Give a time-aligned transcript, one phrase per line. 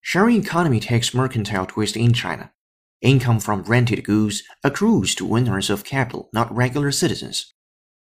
[0.00, 2.52] Sharing economy takes mercantile twist in China.
[3.00, 7.54] Income from rented goods accrues to owners of capital, not regular citizens.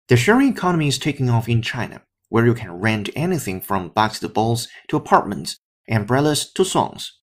[0.09, 4.33] The sharing economy is taking off in China, where you can rent anything from boxed
[4.33, 5.57] balls to apartments,
[5.87, 7.13] umbrellas to songs.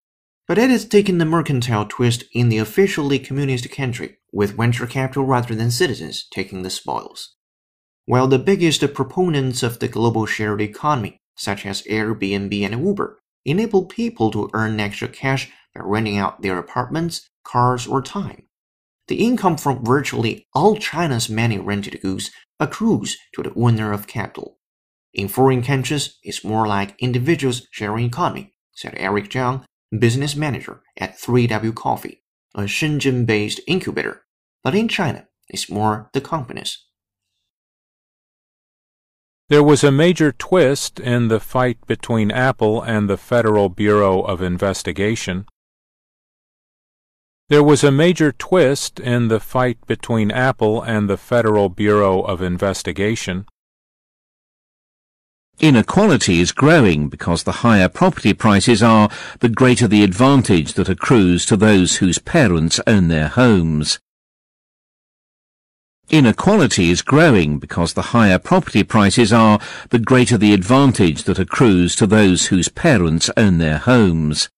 [0.48, 5.26] But it has taken the mercantile twist in the officially communist country, with venture capital
[5.26, 7.34] rather than citizens taking the spoils.
[8.06, 13.86] While the biggest proponents of the global shared economy such as Airbnb and Uber, enable
[13.86, 18.44] people to earn extra cash by renting out their apartments, cars, or time,
[19.08, 24.58] the income from virtually all China's many rented goods accrues to the owner of capital.
[25.12, 29.64] In foreign countries, it's more like individuals sharing economy, said Eric Zhang,
[29.96, 32.22] business manager at 3W Coffee,
[32.54, 34.22] a Shenzhen based incubator.
[34.62, 36.78] But in China, it's more the companies.
[39.50, 44.40] There was a major twist in the fight between Apple and the Federal Bureau of
[44.40, 45.44] Investigation.
[47.50, 52.40] There was a major twist in the fight between Apple and the Federal Bureau of
[52.40, 53.44] Investigation.
[55.60, 61.44] Inequality is growing because the higher property prices are, the greater the advantage that accrues
[61.46, 64.00] to those whose parents own their homes.
[66.10, 69.58] Inequality is growing because the higher property prices are,
[69.90, 74.48] the greater the advantage that accrues to those whose parents own their homes.